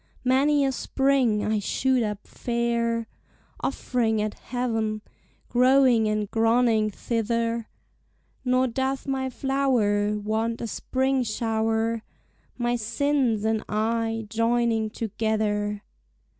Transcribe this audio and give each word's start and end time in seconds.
Many 0.23 0.65
a 0.65 0.71
spring 0.71 1.45
I 1.45 1.59
shoot 1.59 2.01
up 2.01 2.25
fair, 2.25 3.05
Off'ring 3.63 4.19
at 4.19 4.33
heav'n, 4.33 5.03
growing 5.47 6.07
and 6.09 6.27
groning 6.31 6.89
thither; 6.89 7.69
Nor 8.43 8.65
doth 8.65 9.05
my 9.05 9.29
flower 9.29 10.17
Want 10.17 10.59
a 10.59 10.65
spring 10.65 11.21
showre, 11.21 12.01
My 12.57 12.75
sinnes 12.77 13.45
and 13.45 13.63
I 13.69 14.25
joining 14.27 14.89
together. 14.89 15.83